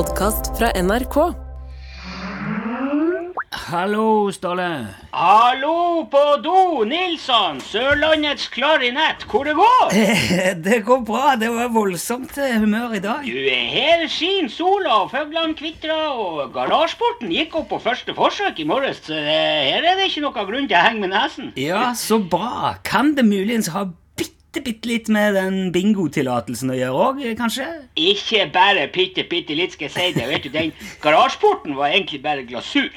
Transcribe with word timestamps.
podkast 0.00 0.46
fra 0.56 0.70
NRK. 0.80 1.16
Hallo, 3.70 4.30
Ståle. 4.32 4.68
Hallo 5.12 6.06
på 6.08 6.22
do, 6.40 6.84
Nilsson! 6.88 7.58
Sørlandets 7.60 8.46
klarinett, 8.54 9.26
hvor 9.28 9.44
det 9.44 9.58
går? 9.58 9.92
Det 10.66 10.78
går 10.86 11.04
bra. 11.04 11.34
Det 11.36 11.50
var 11.52 11.68
voldsomt 11.74 12.32
eh, 12.40 12.56
humør 12.62 12.96
i 12.96 13.02
dag. 13.04 13.28
Du, 13.28 13.50
her 13.74 14.06
skin 14.08 14.48
sola, 14.48 15.02
og 15.02 15.12
fuglene 15.12 15.58
kvitrer, 15.58 16.16
og 16.16 16.54
garasjeporten 16.56 17.34
gikk 17.36 17.60
opp 17.60 17.68
på 17.74 17.82
første 17.84 18.16
forsøk 18.16 18.62
i 18.64 18.68
morges, 18.72 19.02
så 19.04 19.20
her 19.20 19.84
er 19.84 20.00
det 20.00 20.08
ikke 20.08 20.24
noe 20.24 20.46
grunn 20.48 20.70
til 20.70 20.80
å 20.80 20.84
henge 20.86 21.04
med 21.04 21.12
nesen. 21.12 21.52
Ja, 21.60 21.90
så 21.98 22.22
bra. 22.24 22.78
Kan 22.88 23.18
det 23.18 23.28
muligens 23.28 23.68
ha 23.76 23.90
bitte, 24.58 24.88
litt 24.90 25.08
med 25.12 25.36
den 25.38 25.58
bingotillatelsen 25.74 26.72
å 26.74 26.78
gjøre 26.78 27.04
òg, 27.06 27.22
kanskje? 27.38 27.68
Ikke 27.94 28.48
bare 28.50 28.88
bitte, 28.90 29.22
bitte 29.30 29.54
litt, 29.54 29.76
skal 29.76 29.86
jeg 29.86 29.94
si 29.94 30.18
det. 30.18 30.26
Vet 30.32 30.48
du, 30.48 30.50
den 30.54 30.74
garasjeporten 31.04 31.78
var 31.78 31.94
egentlig 31.94 32.22
bare 32.24 32.46
glasur. 32.48 32.90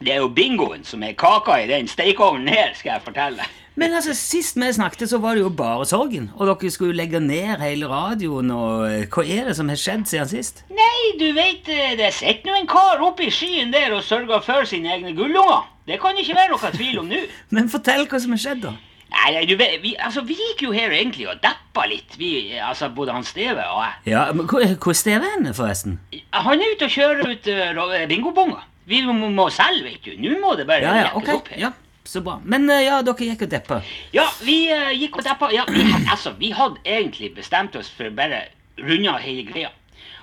Det 0.00 0.14
er 0.14 0.22
jo 0.22 0.30
bingoen 0.32 0.86
som 0.88 1.02
er 1.04 1.12
kaka 1.12 1.58
i 1.60 1.68
den 1.68 1.90
stekeovnen 1.90 2.48
her, 2.48 2.72
skal 2.78 2.94
jeg 2.94 3.04
fortelle. 3.04 3.48
Men 3.80 3.92
altså, 3.94 4.14
sist 4.16 4.56
vi 4.56 4.72
snakket, 4.72 5.08
så 5.08 5.18
var 5.20 5.36
det 5.36 5.44
jo 5.44 5.52
bare 5.52 5.84
sorgen. 5.86 6.30
Og 6.36 6.48
dere 6.48 6.70
skulle 6.72 6.94
jo 6.94 6.98
legge 6.98 7.20
ned 7.20 7.60
hele 7.62 7.88
radioen, 7.88 8.50
og 8.50 8.86
eh, 8.88 9.06
hva 9.12 9.24
er 9.24 9.48
det 9.48 9.56
som 9.56 9.68
har 9.68 9.78
skjedd 9.80 10.08
siden 10.10 10.30
sist? 10.32 10.64
Nei, 10.72 11.12
du 11.20 11.28
vet, 11.36 11.68
eh, 11.68 11.94
det 12.00 12.10
sitter 12.16 12.50
nå 12.50 12.58
en 12.58 12.68
kar 12.70 13.04
oppe 13.04 13.28
i 13.28 13.32
skyen 13.32 13.72
der 13.72 13.94
og 13.96 14.04
sørger 14.04 14.42
for 14.44 14.68
sine 14.68 14.96
egne 14.96 15.14
gullunger. 15.16 15.68
Det 15.86 16.00
kan 16.02 16.18
ikke 16.18 16.36
være 16.36 16.52
noe 16.52 16.72
tvil 16.74 17.00
om 17.00 17.08
nå. 17.12 17.22
Men 17.56 17.70
fortell 17.72 18.08
hva 18.08 18.20
som 18.20 18.36
har 18.36 18.42
skjedd, 18.42 18.64
da. 18.66 18.74
Nei, 19.20 19.44
du 19.44 19.52
vet, 19.60 19.76
vi, 19.82 19.92
altså, 20.00 20.22
vi 20.24 20.36
gikk 20.38 20.62
jo 20.64 20.70
her 20.72 20.92
egentlig 20.96 21.26
og 21.28 21.40
deppa 21.44 21.84
litt, 21.90 22.14
vi, 22.18 22.56
altså 22.64 22.88
både 22.94 23.12
han 23.12 23.26
Steve 23.26 23.60
og 23.60 23.82
jeg. 23.84 24.14
Ja, 24.14 24.24
men 24.32 24.46
Hvor 24.48 24.64
hvor 24.80 24.94
er 24.94 24.96
Steve 24.96 25.28
hen, 25.34 25.50
forresten? 25.54 25.98
Han 26.32 26.62
er 26.62 26.72
ute 26.74 26.88
og 26.88 26.94
kjører 26.94 27.34
ut 27.34 27.50
uh, 27.52 28.06
bingobonger. 28.08 28.64
Vi 28.90 29.02
må, 29.06 29.28
må 29.28 29.48
selge, 29.54 29.84
vet 29.84 30.06
du. 30.06 30.14
Nå 30.18 30.38
må 30.40 30.54
det 30.58 30.66
bare 30.70 30.86
Ja, 30.86 30.94
ja, 30.96 31.10
jekkes 31.10 31.20
ok. 31.20 31.34
opp 31.36 31.50
her. 31.52 31.60
Ja, 31.66 31.72
så 32.08 32.22
bra. 32.24 32.38
Men 32.44 32.64
uh, 32.70 32.78
ja, 32.80 33.02
dere 33.06 33.28
gikk 33.28 33.44
og 33.46 33.52
deppa. 33.52 33.82
Ja, 34.16 34.24
vi 34.46 34.56
uh, 34.72 34.88
gikk 34.96 35.20
og 35.20 35.28
deppa. 35.28 35.50
Ja, 35.54 35.66
vi, 35.68 35.84
altså, 36.10 36.32
vi 36.40 36.54
hadde 36.56 36.80
egentlig 36.86 37.34
bestemt 37.36 37.76
oss 37.76 37.92
for 37.92 38.08
å 38.08 38.16
bare 38.16 38.46
runde 38.80 39.12
av 39.12 39.20
hele 39.20 39.44
greia. 39.46 39.70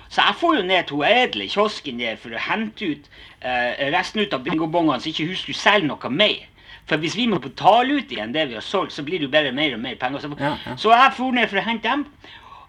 Så 0.08 0.24
jeg 0.24 0.38
får 0.40 0.54
jo 0.56 0.66
ned 0.66 0.86
til 0.88 1.02
Edle 1.04 1.44
i 1.44 1.50
kiosken 1.52 1.98
der 2.00 2.16
for 2.20 2.32
å 2.32 2.40
hente 2.40 2.92
ut 2.94 3.08
uh, 3.44 3.72
resten 3.94 4.24
ut 4.24 4.34
av 4.34 4.44
bingobongene, 4.44 5.00
så 5.04 5.12
ikke 5.12 5.28
hun 5.28 5.36
skulle 5.38 5.60
selge 5.60 5.88
noe 5.90 6.10
mer. 6.12 6.46
For 6.88 6.96
hvis 6.96 7.16
vi 7.16 7.26
må 7.28 7.38
betale 7.44 8.00
ut 8.00 8.12
igjen 8.12 8.32
det 8.32 8.48
vi 8.48 8.58
har 8.58 8.64
solgt, 8.64 8.92
så 8.96 9.02
blir 9.04 9.18
det 9.20 9.28
jo 9.28 9.32
bare 9.32 9.52
mer 9.52 9.74
og 9.76 9.80
mer 9.84 9.96
penger. 10.00 10.24
Så, 10.24 10.30
Ja, 10.40 10.56
ja. 10.66 10.76
så 10.76 10.92
jeg 10.94 11.16
for 11.16 11.32
ned 11.32 11.48
for 11.48 11.60
å 11.60 11.66
hente 11.68 11.88
dem. 11.88 12.06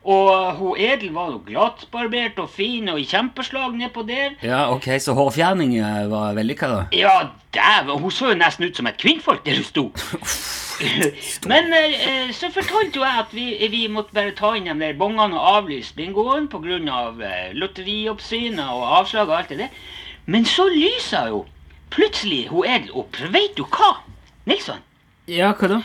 Og 0.10 0.54
hun 0.56 0.78
Edel 0.80 1.12
var 1.12 1.34
jo 1.34 1.42
glattbarbert 1.44 2.38
og 2.40 2.48
fin 2.50 2.88
og 2.88 3.02
i 3.02 3.06
kjempeslag 3.06 3.74
nedpå 3.76 4.06
der. 4.08 4.38
Ja, 4.42 4.70
ok, 4.72 4.88
Så 5.00 5.14
hårfjerning 5.14 5.76
eh, 5.78 6.06
var 6.12 6.34
vellykka, 6.38 6.70
da? 6.72 6.80
Ja, 6.96 7.30
dæven, 7.54 8.00
hun 8.00 8.12
så 8.12 8.32
jo 8.32 8.38
nesten 8.40 8.70
ut 8.70 8.78
som 8.80 8.88
et 8.88 8.98
kvinnfolk 8.98 9.44
der 9.46 9.60
hun 9.60 9.68
sto. 9.68 9.90
Men 11.52 11.74
eh, 11.76 12.32
så 12.32 12.48
fortalte 12.56 12.96
jo 13.02 13.04
jeg 13.04 13.20
at 13.26 13.34
vi, 13.36 13.46
vi 13.72 13.88
måtte 13.92 14.16
bare 14.16 14.32
ta 14.38 14.54
inn 14.56 14.70
de 14.72 14.78
der 14.80 14.96
bongene 15.00 15.36
og 15.36 15.58
avlyse 15.58 15.92
bingoen 15.98 16.48
pga. 16.48 16.80
Eh, 16.80 17.52
lotterioppsynet 17.60 18.64
og 18.72 18.86
avslag 19.02 19.28
og 19.28 19.38
alt 19.42 19.52
det 19.52 19.66
der. 19.66 19.80
Men 20.26 20.46
så 20.48 20.70
lysa 20.72 21.28
jo 21.28 21.44
plutselig 21.94 22.48
hun 22.52 22.68
Edel 22.68 22.92
opp. 22.98 23.18
Veit 23.34 23.56
du 23.58 23.64
hva, 23.66 23.96
Nilsson? 24.50 24.82
Ja, 25.30 25.54
hva 25.54 25.70
da? 25.76 25.80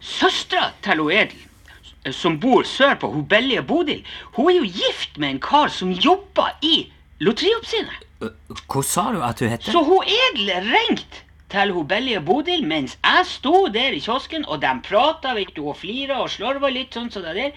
Søstera 0.00 0.72
til 0.84 1.02
hun 1.02 1.12
Edel, 1.12 2.12
som 2.14 2.38
bor 2.40 2.66
sørpå, 2.68 3.10
hun 3.12 3.24
billige 3.28 3.62
Bodil, 3.66 4.04
hun 4.36 4.50
er 4.52 4.60
jo 4.60 4.68
gift 4.80 5.18
med 5.18 5.36
en 5.36 5.40
kar 5.42 5.72
som 5.74 5.90
jobber 5.92 6.54
i 6.62 6.86
lotterioppsynet. 7.20 8.04
Eh, 8.22 8.34
Hva 8.66 8.82
sa 8.86 9.08
du 9.14 9.22
at 9.22 9.40
hun 9.42 9.50
heter? 9.52 9.72
Så 9.72 9.82
hun 9.84 10.06
Edel 10.06 10.52
ringte 10.68 11.24
til 11.52 11.72
hun 11.72 11.88
billige 11.88 12.20
Bodil 12.20 12.64
mens 12.68 12.98
jeg 13.02 13.26
sto 13.26 13.66
der 13.72 13.96
i 13.96 14.00
kiosken, 14.04 14.46
og 14.46 14.62
de 14.62 14.74
prata 14.84 15.34
og 15.34 15.76
flira 15.76 16.20
og 16.22 16.30
slorva 16.30 16.70
litt 16.70 16.94
sånn 16.94 17.10
som 17.10 17.24
det 17.26 17.34
der. 17.34 17.52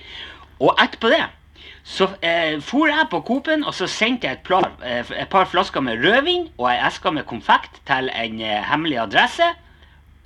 Og 0.62 0.76
etterpå 0.80 1.10
det 1.12 1.24
så 1.84 2.10
eh, 2.22 2.58
for 2.62 2.90
jeg 2.92 3.08
på 3.12 3.22
Coop-en, 3.28 3.66
og 3.68 3.74
så 3.78 3.88
sendte 3.90 4.28
jeg 4.28 4.40
et, 4.40 4.44
plan, 4.46 4.68
eh, 4.86 5.06
et 5.24 5.30
par 5.32 5.50
flasker 5.50 5.84
med 5.84 6.04
rødvin 6.04 6.48
og 6.58 6.70
ei 6.72 6.78
eske 6.88 7.14
med 7.14 7.28
konfekt 7.30 7.82
til 7.90 8.12
en 8.14 8.42
eh, 8.42 8.62
hemmelig 8.70 9.02
adresse. 9.08 9.50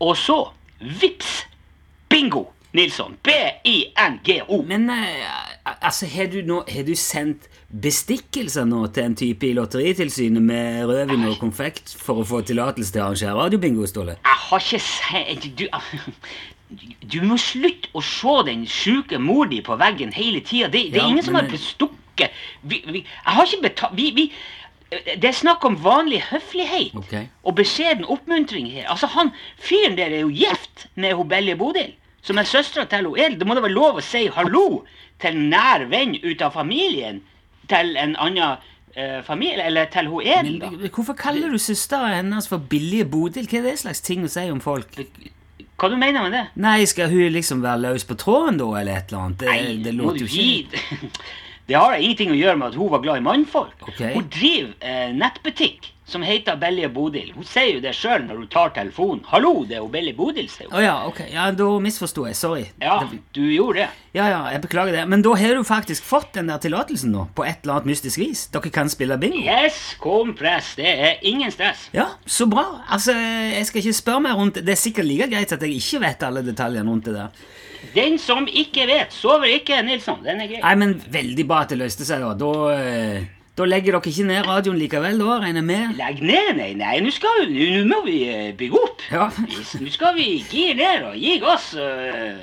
Og 0.04 0.18
så, 0.20 0.42
vips, 0.80 1.46
bingo! 2.10 2.50
Nilsson. 2.76 3.16
B-I-N-G-O. 3.24 4.64
Men 4.68 4.90
eh, 4.90 5.76
altså, 5.82 6.06
har 6.06 6.28
du, 6.28 6.42
nå, 6.46 6.64
har 6.68 6.84
du 6.84 6.96
sendt 7.00 7.48
bestikkelser 7.72 8.68
nå 8.68 8.82
til 8.96 9.10
en 9.10 9.16
type 9.18 9.48
i 9.48 9.54
Lotteritilsynet 9.56 10.44
med 10.44 10.84
rødvin 10.90 11.26
og 11.30 11.40
konfekt 11.42 11.96
for 12.00 12.22
å 12.22 12.28
få 12.28 12.42
tillatelse 12.48 12.94
til 12.94 13.04
å 13.04 13.08
arrangere 13.08 13.38
radiobingo, 13.40 13.88
Ståle? 13.90 14.18
Jeg 14.20 14.42
har 14.50 14.68
ikke 14.68 14.84
sendt 14.84 15.48
du, 15.60 15.66
du 17.14 17.20
må 17.22 17.38
slutte 17.38 17.92
å 17.94 18.02
se 18.02 18.36
den 18.48 18.66
sjuke 18.70 19.20
mor 19.22 19.50
di 19.52 19.62
på 19.66 19.78
veggen 19.78 20.14
hele 20.16 20.42
tida. 20.42 20.70
Det, 20.74 20.88
det 20.94 21.02
er 21.02 21.06
Ja, 21.06 21.10
ingen 21.14 21.26
som 21.26 21.38
har 21.38 21.50
bestukket 21.50 22.32
vi, 22.62 22.82
vi, 22.88 23.04
Jeg 23.06 23.36
har 23.38 23.46
ikke 23.46 23.62
betalt 23.68 23.98
vi, 23.98 24.08
vi, 24.16 24.26
Det 25.06 25.30
er 25.30 25.36
snakk 25.36 25.66
om 25.66 25.78
vanlig 25.84 26.24
høflighet 26.32 26.96
okay. 26.98 27.28
og 27.44 27.58
beskjeden 27.60 28.06
oppmuntring 28.06 28.72
her. 28.72 28.90
Altså, 28.90 29.08
han 29.14 29.32
fyren 29.62 29.98
der 29.98 30.14
er 30.14 30.26
jo 30.26 30.34
gift 30.34 30.88
med 30.96 31.14
hun 31.14 31.30
Belje 31.30 31.56
Bodil, 31.60 31.94
som 32.26 32.38
er 32.38 32.50
søstera 32.50 32.86
til 32.90 33.10
hun 33.10 33.20
Edel. 33.20 33.40
Det 33.40 33.48
må 33.48 33.58
da 33.58 33.66
være 33.66 33.76
lov 33.76 34.02
å 34.02 34.06
si 34.06 34.26
hallo 34.34 34.86
til 35.22 35.36
en 35.36 35.50
nær 35.54 35.86
venn 35.92 36.18
ut 36.24 36.42
av 36.42 36.56
familien 36.56 37.22
til 37.70 37.96
en 37.98 38.16
annen 38.22 38.58
eh, 38.96 39.22
familie, 39.26 39.66
eller 39.66 39.90
til 39.94 40.10
hun 40.10 40.26
Edel, 40.26 40.60
da. 40.62 40.70
Men 40.74 40.90
Hvorfor 40.94 41.18
kaller 41.18 41.54
du 41.54 41.62
søstera 41.62 42.14
hennes 42.18 42.50
for 42.50 42.58
Billige 42.58 43.06
Bodil? 43.06 43.50
Hva 43.50 43.62
er 43.62 43.72
det 43.72 43.80
slags 43.86 44.02
ting 44.06 44.26
å 44.26 44.32
si 44.32 44.46
om 44.50 44.62
folk? 44.64 44.98
Hva 45.76 45.90
du 45.92 45.98
mener 46.00 46.24
med 46.24 46.32
det? 46.32 46.44
Nei, 46.64 46.86
skal 46.88 47.12
hun 47.12 47.34
liksom 47.36 47.64
være 47.64 47.82
løs 47.90 48.06
på 48.08 48.16
tråden, 48.20 48.60
da, 48.62 48.70
eller 48.80 49.00
et 49.02 49.12
eller 49.12 49.26
annet? 49.26 49.42
Det, 49.42 49.50
Nei, 49.52 49.74
det 49.84 49.96
låter 49.98 50.24
jo 50.24 50.30
ikke 50.32 51.12
Det 51.68 51.74
har 51.74 51.96
ingenting 51.98 52.30
å 52.30 52.38
gjøre 52.38 52.60
med 52.62 52.68
at 52.70 52.76
hun 52.78 52.92
var 52.94 53.02
glad 53.02 53.18
i 53.18 53.26
mannfolk. 53.26 53.74
Okay. 53.90 54.12
Hun 54.14 54.28
driver 54.30 54.76
eh, 54.86 55.10
nettbutikk 55.18 55.90
som 56.06 56.22
heter 56.22 56.56
Belje 56.62 56.86
Bodil. 56.94 57.32
Hun 57.34 57.44
sier 57.50 57.76
jo 57.76 57.80
det 57.82 57.96
sjøl 57.98 58.28
når 58.28 58.36
hun 58.44 58.48
tar 58.54 58.70
telefonen. 58.76 59.24
'Hallo, 59.26 59.64
det 59.66 59.78
er 59.78 59.82
jo 59.82 59.88
Belje 59.90 60.14
Bodil', 60.14 60.50
sier 60.50 60.68
hun. 60.70 60.78
Å 60.78 60.84
ja, 60.84 60.96
ok. 61.08 61.22
Ja, 61.34 61.50
Da 61.52 61.70
misforsto 61.82 62.28
jeg. 62.28 62.36
Sorry. 62.38 62.66
Ja, 62.82 63.00
du 63.34 63.42
gjorde 63.42 63.80
det. 63.80 63.90
ja, 64.14 64.28
ja, 64.30 64.42
jeg 64.54 64.62
beklager 64.62 64.92
det. 64.94 65.08
Men 65.10 65.22
da 65.26 65.34
har 65.34 65.56
du 65.56 65.64
faktisk 65.64 66.04
fått 66.04 66.34
den 66.38 66.48
der 66.48 66.58
tillatelsen 66.62 67.12
nå, 67.12 67.28
på 67.36 67.44
et 67.44 67.64
eller 67.64 67.80
annet 67.80 67.86
mystisk 67.90 68.20
vis. 68.22 68.46
Dere 68.54 68.70
kan 68.70 68.88
spille 68.90 69.18
bingo. 69.18 69.42
Yes, 69.42 69.96
kom 70.00 70.36
press. 70.38 70.76
Det 70.76 70.86
er 70.88 71.18
ingen 71.26 71.52
stress. 71.52 71.90
Ja, 71.94 72.08
så 72.26 72.46
bra. 72.46 72.84
Altså, 72.90 73.12
Jeg 73.12 73.66
skal 73.66 73.82
ikke 73.82 73.94
spørre 73.94 74.22
mer 74.22 74.34
rundt 74.38 74.56
det. 74.56 74.66
Det 74.66 74.72
er 74.78 74.82
sikkert 74.82 75.06
like 75.10 75.28
greit 75.32 75.52
at 75.52 75.62
jeg 75.62 75.74
ikke 75.82 76.02
vet 76.06 76.24
alle 76.24 76.42
detaljene 76.46 76.90
rundt 76.90 77.06
det 77.06 77.14
der. 77.16 77.30
Den 77.96 78.18
som 78.20 78.48
ikke 78.48 78.88
vet, 78.88 79.14
sover 79.14 79.46
ikke, 79.46 79.82
Nilsson. 79.86 80.24
Den 80.24 80.42
er 80.42 80.48
grei. 80.48 80.62
Nei, 80.62 80.76
men 80.76 80.96
veldig 81.10 81.48
bra 81.48 81.62
at 81.62 81.70
det 81.70 81.78
løste 81.78 82.06
seg, 82.06 82.22
da. 82.22 82.34
Da, 82.34 82.52
eh, 82.74 83.24
da 83.56 83.64
legger 83.66 83.96
dere 83.96 84.12
ikke 84.12 84.26
ned 84.28 84.46
radioen 84.50 84.78
likevel, 84.82 85.18
da, 85.22 85.38
regner 85.40 85.62
jeg 85.62 85.68
med? 85.70 85.96
Legg 85.98 86.22
ned, 86.28 86.50
nei, 86.58 86.74
nei. 86.76 86.98
Nå 87.06 87.12
skal 87.16 87.46
vi, 87.48 87.70
nå 87.86 88.02
må 88.02 88.02
vi 88.06 88.18
eh, 88.28 88.50
bygge 88.60 88.82
opp. 88.82 89.02
Ja. 89.12 89.30
Nå 89.80 89.92
skal 89.94 90.16
vi 90.18 90.26
gire 90.52 90.76
ned 90.82 91.06
og 91.12 91.16
gi 91.22 91.38
gass. 91.44 91.74
eh, 91.80 92.36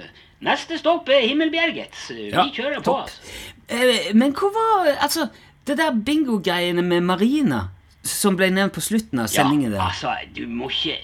Neste 0.43 0.75
stopp 0.81 1.09
er 1.15 1.21
Himmelbjerget. 1.29 1.93
Vi 2.11 2.31
Ja, 2.33 2.47
kjører 2.51 2.81
på. 2.83 2.97
altså. 3.05 3.21
Eh, 3.69 4.13
Men 4.15 4.33
hvor 4.35 4.51
var 4.57 4.89
Altså, 5.05 5.29
det 5.67 5.77
der 5.79 5.93
bingo-greiene 5.95 6.83
med 6.83 7.01
Marina, 7.07 7.69
som 8.03 8.35
ble 8.37 8.49
nevnt 8.51 8.73
på 8.75 8.81
slutten 8.83 9.21
av 9.23 9.29
sendingen 9.31 9.71
Ja, 9.71 9.77
der. 9.77 9.85
altså, 9.93 10.15
du 10.35 10.47
må 10.49 10.69
ikke 10.71 10.97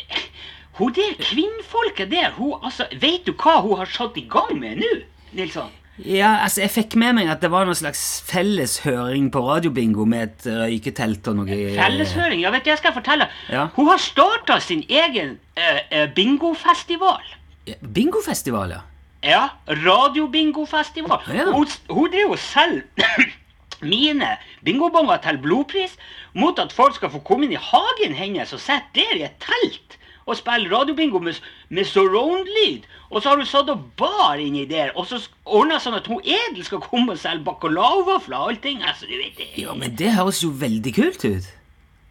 Hun 0.79 0.93
der 0.95 1.15
kvinnfolket 1.21 2.11
der, 2.11 2.31
hun, 2.39 2.55
altså, 2.63 2.87
vet 3.01 3.25
du 3.27 3.33
hva 3.33 3.61
hun 3.63 3.77
har 3.79 3.87
satt 3.87 4.17
i 4.17 4.25
gang 4.31 4.59
med 4.59 4.79
nå, 4.79 4.91
Nilsson? 5.35 5.71
Ja, 6.07 6.37
altså, 6.45 6.63
Jeg 6.63 6.71
fikk 6.71 6.97
med 7.01 7.17
meg 7.19 7.31
at 7.33 7.43
det 7.43 7.51
var 7.51 7.67
noen 7.67 7.79
slags 7.79 8.03
felleshøring 8.29 9.31
på 9.35 9.43
radiobingo 9.43 10.07
med 10.09 10.29
et 10.29 10.47
røyketelt 10.47 11.27
og 11.31 11.41
noe 11.41 11.59
Felleshøring? 11.75 12.43
Ja, 12.45 12.53
vet 12.55 12.67
du, 12.67 12.71
jeg 12.71 12.83
skal 12.83 12.95
fortelle. 12.95 13.27
Ja. 13.51 13.69
Hun 13.75 13.91
har 13.91 13.99
starta 14.03 14.61
sin 14.63 14.85
egen 14.87 15.37
uh, 15.59 15.81
eh, 15.91 16.07
bingofestival. 16.15 17.25
Eh, 17.67 17.81
Bingofestival, 17.83 18.77
ja. 18.77 18.85
Ja, 19.27 19.43
radiobingofestival. 19.67 21.27
Ja. 21.35 21.51
Hun, 21.51 21.67
hun 21.91 22.11
driver 22.15 22.39
selv 22.39 22.83
mine 23.83 24.37
bingobonger 24.67 25.19
til 25.23 25.39
blodpris 25.43 25.99
mot 26.39 26.59
at 26.63 26.73
folk 26.75 26.95
skal 26.95 27.11
få 27.11 27.23
komme 27.27 27.47
inn 27.47 27.57
i 27.57 27.63
hagen 27.63 28.15
hennes 28.15 28.55
og 28.55 28.63
sitte 28.63 28.95
der 28.95 29.19
i 29.19 29.27
et 29.27 29.39
telt 29.43 29.99
og 30.29 30.37
spille 30.37 30.69
radiobingo 30.71 31.21
med, 31.25 31.41
med 31.73 31.89
surround-lyd. 31.89 32.87
Og 33.11 33.23
så 33.23 33.31
har 33.31 33.41
hun 33.41 33.49
satt 33.49 33.71
og 33.73 33.87
bar 33.97 34.41
inni 34.43 34.67
der, 34.69 34.93
og 34.95 35.09
så 35.09 35.21
ordna 35.45 35.79
sånn 35.81 35.97
at 35.97 36.09
hun 36.11 36.21
Edel 36.21 36.65
skal 36.67 36.83
komme 36.85 37.17
og 37.17 37.23
selge 37.23 37.47
bacalaovafler 37.47 38.37
og 38.37 38.53
allting. 38.53 38.83
Altså, 38.85 39.09
du 39.09 39.17
vet 39.17 39.41
det. 39.41 39.49
Ja, 39.63 39.75
Men 39.75 39.97
det 39.97 40.13
høres 40.19 40.43
jo 40.45 40.53
veldig 40.53 40.93
kult 40.99 41.25
ut. 41.25 41.49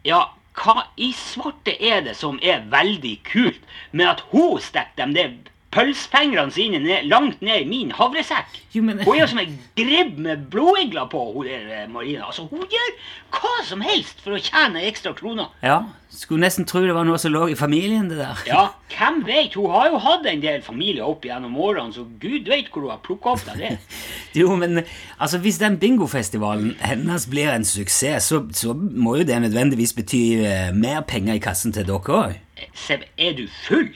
Ja, 0.06 0.24
hva 0.58 0.88
i 0.98 1.12
svarte 1.14 1.76
er 1.78 2.02
det 2.08 2.16
som 2.18 2.40
er 2.42 2.66
veldig 2.72 3.14
kult 3.28 3.62
med 3.92 4.10
at 4.16 4.24
hun 4.32 4.58
stikker 4.62 5.06
dem? 5.06 5.14
der 5.14 5.36
pølsefingrene 5.78 6.52
sine 6.54 6.80
ned, 6.82 7.06
langt 7.08 7.40
ned 7.42 7.62
i 7.62 7.68
min 7.70 7.92
havresekk. 7.94 8.58
Jo, 8.74 8.82
men- 8.82 9.00
Hun 9.04 9.14
er 9.16 9.20
jo 9.20 9.26
som 9.30 9.38
en 9.38 9.58
gribb 9.78 10.18
med 10.18 10.48
blodigler 10.50 11.08
på, 11.10 11.22
hun 11.36 11.46
der 11.46 11.70
eh, 11.84 11.88
Marina. 11.88 12.26
Altså, 12.26 12.48
hun 12.50 12.66
gjør 12.68 12.90
hva 13.38 13.54
som 13.64 13.80
helst 13.80 14.20
for 14.24 14.36
å 14.36 14.42
tjene 14.42 14.82
ekstra 14.90 15.14
kroner. 15.16 15.48
Ja, 15.62 15.80
Skulle 16.18 16.40
nesten 16.46 16.64
tro 16.66 16.80
det 16.80 16.94
var 16.96 17.04
noe 17.04 17.18
som 17.20 17.30
lå 17.34 17.50
i 17.52 17.54
familien, 17.54 18.06
det 18.08 18.16
der. 18.16 18.38
Ja, 18.48 18.62
hvem 18.96 19.18
vet? 19.26 19.52
Hun 19.54 19.68
har 19.70 19.90
jo 19.92 19.98
hatt 20.00 20.24
en 20.26 20.40
del 20.40 20.62
familier 20.64 21.04
opp 21.04 21.22
gjennom 21.28 21.52
årene, 21.60 21.92
så 21.94 22.06
gud 22.18 22.48
vet 22.48 22.70
hvor 22.72 22.86
hun 22.86 22.90
har 22.94 23.02
plukka 23.04 23.34
opp 23.36 23.44
av 23.52 23.58
det. 23.60 23.74
Jo, 24.40 24.56
men 24.56 24.80
altså, 25.20 25.38
hvis 25.38 25.58
den 25.60 25.76
bingofestivalen 25.78 26.74
hennes 26.80 27.26
blir 27.28 27.50
en 27.52 27.64
suksess, 27.64 28.24
så, 28.32 28.40
så 28.56 28.72
må 28.74 29.18
jo 29.20 29.24
det 29.28 29.36
nødvendigvis 29.44 29.92
bety 29.98 30.22
eh, 30.48 30.72
mer 30.72 31.00
penger 31.08 31.34
i 31.36 31.42
kassen 31.44 31.72
til 31.76 31.84
dere 31.88 32.18
òg. 32.22 32.36
Seb, 32.74 33.04
er 33.18 33.36
du 33.36 33.44
full? 33.68 33.92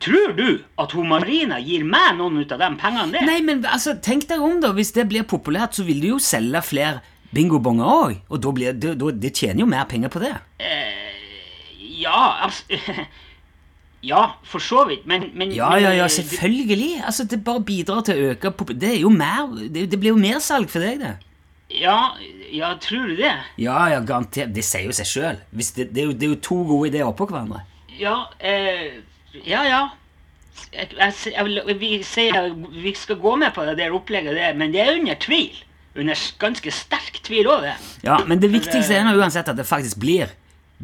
Tror 0.00 0.32
du 0.36 0.46
at 0.80 0.92
hun 0.96 1.10
Marina 1.10 1.58
gir 1.60 1.84
meg 1.84 2.14
noen 2.16 2.40
ut 2.40 2.52
av 2.54 2.62
de 2.62 2.68
pengene 2.80 3.12
der? 3.12 3.26
Nei, 3.28 3.40
men 3.44 3.60
altså, 3.68 3.98
tenk 4.00 4.24
deg 4.30 4.40
om, 4.40 4.60
da. 4.62 4.72
Hvis 4.76 4.94
det 4.96 5.04
blir 5.10 5.26
populært, 5.28 5.76
så 5.76 5.84
vil 5.84 6.00
du 6.00 6.14
jo 6.14 6.20
selge 6.24 6.62
flere 6.64 7.02
bingobonger 7.36 7.84
òg. 7.84 8.14
Og 8.32 8.40
da 8.42 8.52
blir 8.56 8.72
det, 8.72 8.94
da, 9.00 9.10
det 9.12 9.34
tjener 9.36 9.66
jo 9.66 9.68
mer 9.68 9.84
penger 9.90 10.12
på 10.12 10.22
det. 10.24 10.32
Ja, 12.00 12.46
altså 12.46 12.80
Ja, 14.00 14.22
for 14.48 14.64
så 14.64 14.86
vidt, 14.88 15.02
men, 15.04 15.26
men 15.36 15.50
Ja, 15.52 15.74
ja, 15.76 15.90
ja, 15.92 16.04
eh, 16.04 16.10
selvfølgelig. 16.10 17.02
Altså, 17.04 17.24
Det 17.28 17.42
bare 17.44 17.60
bidrar 17.60 18.00
til 18.00 18.16
å 18.16 18.30
øke 18.32 18.52
Det 18.72 18.94
er 18.94 19.00
jo 19.02 19.10
mer 19.12 19.50
Det, 19.68 19.90
det 19.92 19.98
blir 20.00 20.14
jo 20.14 20.20
mersalg 20.20 20.70
for 20.72 20.80
deg, 20.80 21.02
det. 21.04 21.18
Ja, 21.70 22.16
ja, 22.50 22.72
tror 22.80 23.12
du 23.12 23.18
det? 23.20 23.34
Ja, 23.60 23.76
ja, 23.92 24.00
garantert. 24.00 24.54
Det 24.56 24.64
sier 24.66 24.88
jo 24.88 24.96
seg 24.96 25.06
sjøl. 25.06 25.36
Det, 25.52 25.68
det, 25.92 26.06
det 26.18 26.26
er 26.26 26.32
jo 26.32 26.40
to 26.42 26.56
gode 26.66 26.88
ideer 26.88 27.06
oppå 27.06 27.28
hverandre. 27.30 27.60
Ja, 28.00 28.24
eh, 28.40 29.04
ja, 29.46 29.64
ja. 29.68 29.80
Jeg, 30.74 30.90
jeg, 31.30 31.76
vi 31.80 31.90
sier 32.04 32.50
vi 32.74 32.92
skal 32.98 33.18
gå 33.22 33.36
med 33.40 33.54
på 33.54 33.64
det 33.68 33.76
der 33.78 33.94
opplegget 33.96 34.36
der, 34.36 34.56
men 34.58 34.74
det 34.74 34.82
er 34.82 34.94
under 34.98 35.18
tvil. 35.20 35.54
Under 35.98 36.18
ganske 36.38 36.72
sterk 36.74 37.18
tvil 37.26 37.48
òg, 37.50 37.64
det. 37.66 37.76
Ja, 38.06 38.20
Men 38.26 38.42
det 38.42 38.52
viktigste 38.52 38.94
er 38.94 39.06
nå 39.06 39.16
uansett 39.18 39.48
at 39.50 39.58
det 39.58 39.66
faktisk 39.66 39.98
blir 40.02 40.30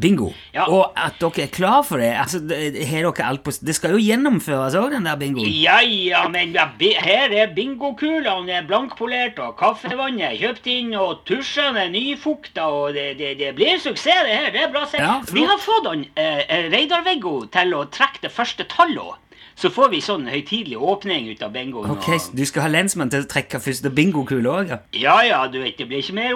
bingo. 0.00 0.30
Ja. 0.54 0.66
Og 0.68 0.92
at 0.96 1.16
dere 1.20 1.46
er 1.46 1.52
klar 1.52 1.82
for 1.86 2.00
det. 2.02 2.12
Altså, 2.20 2.40
har 2.44 3.08
dere 3.08 3.26
alt 3.26 3.42
på, 3.44 3.54
det 3.64 3.74
skal 3.76 3.96
jo 3.96 4.02
gjennomføres 4.02 4.76
òg, 4.78 4.90
den 4.94 5.08
der 5.08 5.18
bingoen. 5.20 5.48
Ja, 5.50 5.78
ja, 5.82 6.26
men 6.32 6.54
her 6.54 7.32
er 7.32 7.52
bingokulene 7.56 8.58
er 8.60 8.66
blankpolert, 8.68 9.40
og 9.42 9.56
kaffevannet 9.60 10.28
er 10.30 10.38
kjøpt 10.40 10.70
inn, 10.72 10.94
og 11.00 11.24
tusjene 11.28 11.86
er 11.86 11.92
nyfukta, 11.94 12.68
og 12.68 12.96
det, 12.96 13.08
det, 13.20 13.36
det 13.40 13.54
blir 13.58 13.80
suksess, 13.82 14.24
det 14.26 14.40
her. 14.40 14.50
Det 14.54 14.64
er 14.66 14.72
bra 14.74 14.86
sett. 14.88 15.04
Ja. 15.04 15.20
Vi 15.32 15.44
har 15.46 15.60
fått 15.62 15.88
han 15.90 16.04
eh, 16.18 16.70
Reidar-Viggo 16.72 17.38
til 17.52 17.76
å 17.76 17.86
trekke 17.92 18.26
det 18.26 18.32
første 18.34 18.66
tallet. 18.70 19.22
Så 19.54 19.70
får 19.72 19.88
vi 19.90 20.00
sånn 20.04 20.26
høytidelig 20.28 20.76
åpning 20.76 21.28
ut 21.30 21.42
av 21.42 21.52
bingoen. 21.52 21.90
Ok, 21.90 22.08
og- 22.08 22.34
Du 22.36 22.44
skal 22.44 22.62
ha 22.62 22.68
lensmann 22.68 23.10
til 23.10 23.22
å 23.22 23.26
trekke 23.26 23.60
første 23.60 23.90
bingokule 23.90 24.44
òg? 24.50 24.68
Ja. 24.68 24.78
Ja, 24.92 25.20
ja, 25.22 25.46
du 25.48 25.60
vet, 25.62 25.76
det 25.78 25.88
blir 25.88 26.02
ikke 26.02 26.12
mer, 26.12 26.34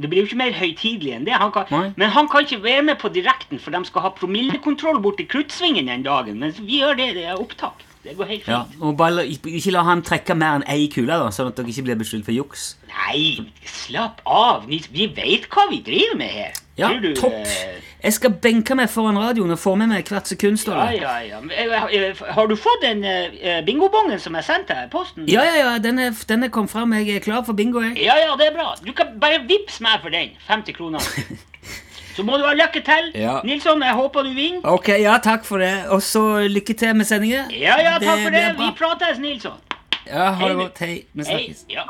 det 0.00 0.10
blir 0.10 0.24
ikke 0.26 0.36
mer 0.36 0.52
høytidelig 0.52 1.14
enn 1.14 1.24
det. 1.24 1.32
Han 1.34 1.52
kan, 1.52 1.66
men 1.96 2.10
han 2.10 2.28
kan 2.28 2.44
ikke 2.44 2.62
være 2.62 2.82
med 2.82 2.98
på 2.98 3.12
direkten, 3.12 3.60
for 3.60 3.70
de 3.70 3.84
skal 3.84 4.02
ha 4.02 4.10
promillekontroll 4.10 5.00
borti 5.02 5.26
Kruttsvingen 5.28 5.86
den 5.86 6.02
dagen. 6.02 6.38
Men 6.38 6.52
vi 6.52 6.80
gjør 6.80 6.96
det, 6.96 7.14
det 7.14 7.24
er 7.26 7.36
opptak. 7.36 7.86
Det 8.02 8.16
går 8.16 8.24
helt 8.30 8.44
fint. 8.44 8.48
Ja, 8.56 8.64
og 8.80 8.96
bare 8.96 9.26
Ikke 9.28 9.70
la 9.72 9.82
han 9.84 10.00
trekke 10.02 10.34
mer 10.34 10.54
enn 10.56 10.64
ei 10.66 10.86
kule, 10.88 11.06
da, 11.12 11.28
sånn 11.28 11.48
at 11.48 11.56
dere 11.56 11.66
ikke 11.68 11.84
blir 11.84 11.98
beskyldt 12.00 12.24
for 12.24 12.32
juks. 12.32 12.76
Nei, 12.88 13.44
slapp 13.66 14.22
av. 14.26 14.66
Vi, 14.66 14.78
vi 14.90 15.06
vet 15.06 15.46
hva 15.52 15.66
vi 15.68 15.82
driver 15.84 16.16
med 16.16 16.30
her. 16.30 16.52
Ja, 16.78 16.88
topp! 17.14 17.32
eh, 17.32 17.80
Jeg 18.02 18.16
skal 18.16 18.32
benke 18.32 18.74
meg 18.78 18.88
foran 18.88 19.18
radioen 19.20 19.52
og 19.52 19.58
få 19.60 19.74
med 19.76 19.90
meg 19.90 20.08
hvert 20.08 20.28
sekund. 20.28 20.58
ja, 20.66 20.86
ja, 20.90 21.16
ja. 21.20 21.40
Eh, 21.52 21.74
eh, 21.98 22.22
Har 22.34 22.46
du 22.46 22.56
fått 22.56 22.82
den 22.82 23.04
uh, 23.04 23.60
bingobongen 23.66 24.20
som 24.20 24.34
jeg 24.34 24.44
sendte 24.44 24.74
deg 24.74 24.88
i 24.88 24.90
posten? 24.90 25.28
Ja, 25.28 25.44
ja, 25.44 25.56
ja, 25.60 25.78
den 25.78 25.98
er, 25.98 26.14
den 26.28 26.42
er 26.42 26.48
kommet 26.48 26.70
fram. 26.70 26.92
Jeg 26.92 27.16
er 27.16 27.20
klar 27.20 27.44
for 27.44 27.52
bingo, 27.52 27.80
jeg. 27.80 27.98
Ja, 28.04 28.16
ja, 28.16 28.36
det 28.40 28.46
er 28.46 28.56
bra. 28.56 28.74
Du 28.84 28.92
kan 28.92 29.18
bare 29.20 29.42
vips 29.48 29.80
meg 29.80 30.00
for 30.00 30.10
den. 30.10 30.32
50 30.48 30.76
kroner. 30.76 31.00
Så 32.16 32.24
må 32.26 32.36
du 32.36 32.44
ha 32.44 32.54
lykke 32.56 32.82
til. 32.84 33.12
Ja. 33.14 33.38
Nilsson, 33.44 33.82
jeg 33.82 33.94
håper 33.94 34.22
du 34.26 34.32
vinner. 34.34 34.64
Ok, 34.64 34.88
ja, 34.98 35.16
takk 35.22 35.44
for 35.46 35.62
det. 35.62 35.86
Og 35.94 36.02
så 36.02 36.42
lykke 36.50 36.74
til 36.74 36.96
med 36.96 37.08
sendinga. 37.08 37.46
Ja, 37.54 37.78
ja, 37.80 37.98
takk 38.02 38.24
for 38.26 38.34
det. 38.34 38.44
Vi 38.58 38.70
prates, 38.76 39.22
Nilsson. 39.22 39.60
Ja, 40.06 40.32
ha 40.34 40.48
det 40.48 40.56
godt. 40.58 40.78
Hei. 40.78 41.04
Vi 41.12 41.28
Hei. 41.28 41.42
Ja. 41.70 41.86